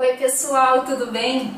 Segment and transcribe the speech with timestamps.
[0.00, 1.52] Oi pessoal, tudo bem?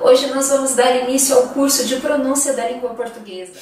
[0.00, 3.52] Hoje nós vamos dar início ao curso de pronúncia da língua portuguesa.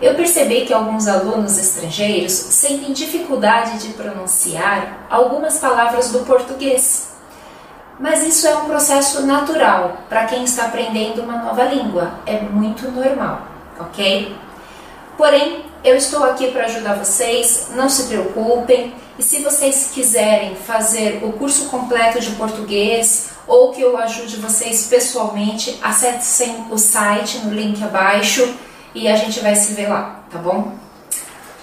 [0.00, 7.12] Eu percebi que alguns alunos estrangeiros sentem dificuldade de pronunciar algumas palavras do português.
[8.00, 12.90] Mas isso é um processo natural para quem está aprendendo uma nova língua, é muito
[12.90, 13.46] normal,
[13.78, 14.34] ok?
[15.16, 18.94] Porém, eu estou aqui para ajudar vocês, não se preocupem.
[19.18, 24.86] E se vocês quiserem fazer o curso completo de português ou que eu ajude vocês
[24.86, 28.56] pessoalmente, acessem o site no link abaixo
[28.94, 30.72] e a gente vai se ver lá, tá bom?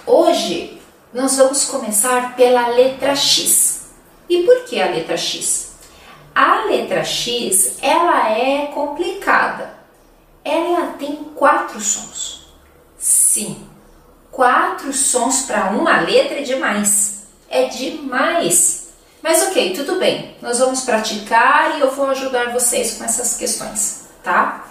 [0.06, 0.80] Hoje
[1.12, 3.88] nós vamos começar pela letra X.
[4.28, 5.72] E por que a letra X?
[6.34, 9.74] A letra X, ela é complicada.
[10.44, 12.39] Ela tem quatro sons.
[13.32, 13.56] Sim,
[14.32, 17.28] quatro sons para uma letra é demais.
[17.48, 18.88] É demais.
[19.22, 20.34] Mas ok, tudo bem.
[20.42, 24.66] Nós vamos praticar e eu vou ajudar vocês com essas questões, tá?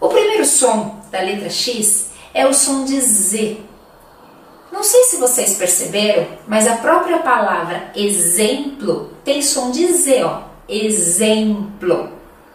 [0.00, 3.58] O primeiro som da letra X é o som de Z.
[4.70, 10.42] Não sei se vocês perceberam, mas a própria palavra exemplo tem som de Z, ó.
[10.68, 12.12] Exemplo.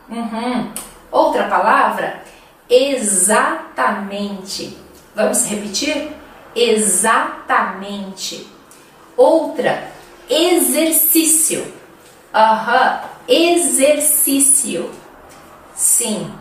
[0.09, 0.71] Uhum.
[1.11, 2.23] Outra palavra,
[2.69, 4.79] exatamente.
[5.15, 6.11] Vamos repetir?
[6.55, 8.47] Exatamente.
[9.15, 9.91] Outra,
[10.29, 11.73] exercício.
[12.33, 14.91] Aham, exercício.
[15.75, 16.31] Sim,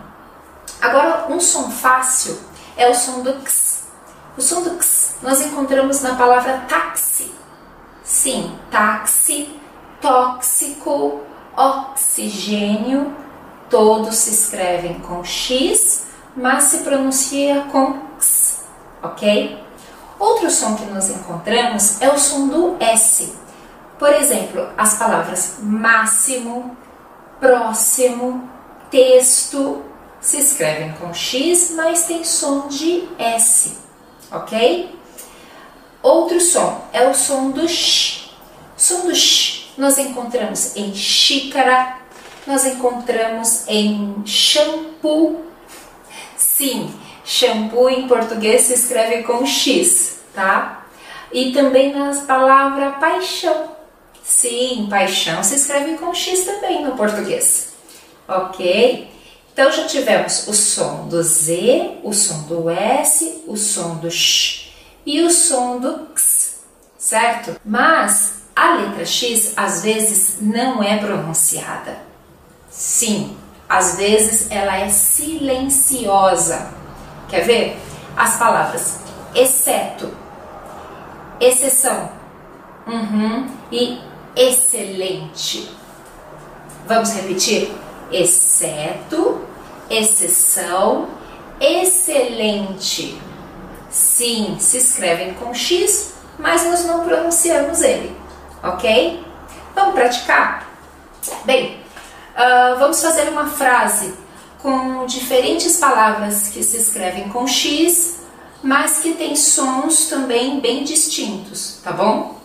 [0.80, 2.40] Agora, um som fácil
[2.76, 3.84] é o som do x.
[4.36, 7.30] O som do x nós encontramos na palavra táxi.
[8.02, 9.54] Sim, táxi,
[10.00, 11.20] tóxico,
[11.54, 13.14] oxigênio,
[13.68, 18.09] todos se escrevem com x, mas se pronuncia com
[19.02, 19.58] ok?
[20.18, 23.32] Outro som que nós encontramos é o som do S.
[23.98, 26.76] Por exemplo, as palavras máximo,
[27.38, 28.48] próximo,
[28.90, 29.82] texto,
[30.20, 33.78] se escrevem com X, mas tem som de S,
[34.30, 34.94] ok?
[36.02, 38.30] Outro som é o som do X.
[38.76, 41.98] Som do X nós encontramos em xícara,
[42.46, 45.44] nós encontramos em shampoo.
[46.36, 46.92] Sim,
[47.30, 50.84] shampoo em português se escreve com X, tá?
[51.32, 53.76] E também nas palavras paixão.
[54.20, 57.68] Sim, paixão se escreve com X também no português,
[58.26, 59.08] ok?
[59.52, 64.72] Então já tivemos o som do Z, o som do S, o som do X
[65.06, 66.62] e o som do X,
[66.98, 67.60] certo?
[67.64, 71.96] Mas a letra X às vezes não é pronunciada.
[72.68, 73.36] Sim,
[73.68, 76.79] às vezes ela é silenciosa.
[77.30, 77.78] Quer ver?
[78.16, 79.00] As palavras
[79.34, 80.12] exceto,
[81.40, 82.10] exceção
[82.86, 84.00] uhum, e
[84.36, 85.70] excelente.
[86.86, 87.72] Vamos repetir?
[88.12, 89.40] exceto,
[89.88, 91.08] exceção,
[91.60, 93.20] excelente.
[93.88, 98.16] Sim, se escrevem com X, mas nós não pronunciamos ele,
[98.62, 99.24] ok?
[99.74, 100.68] Vamos praticar?
[101.44, 101.80] Bem,
[102.34, 104.14] uh, vamos fazer uma frase
[104.62, 108.20] com diferentes palavras que se escrevem com X,
[108.62, 112.38] mas que tem sons também bem distintos, tá bom?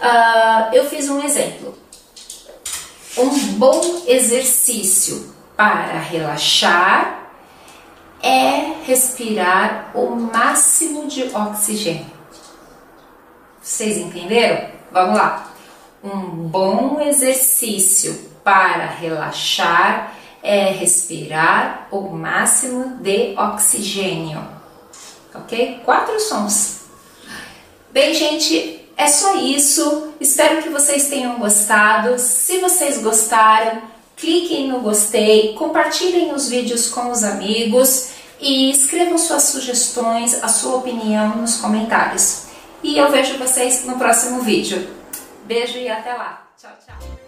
[0.00, 1.76] Uh, eu fiz um exemplo.
[3.16, 7.32] Um bom exercício para relaxar
[8.22, 12.18] é respirar o máximo de oxigênio.
[13.60, 14.70] Vocês entenderam?
[14.92, 15.52] Vamos lá.
[16.02, 24.46] Um bom exercício para relaxar é respirar o máximo de oxigênio.
[25.34, 25.80] Ok?
[25.84, 26.80] Quatro sons.
[27.90, 30.14] Bem, gente, é só isso.
[30.20, 32.18] Espero que vocês tenham gostado.
[32.18, 33.82] Se vocês gostaram,
[34.16, 38.10] cliquem no gostei, compartilhem os vídeos com os amigos
[38.40, 42.46] e escrevam suas sugestões, a sua opinião nos comentários.
[42.82, 44.88] E eu vejo vocês no próximo vídeo.
[45.44, 46.46] Beijo e até lá.
[46.60, 47.27] Tchau, tchau.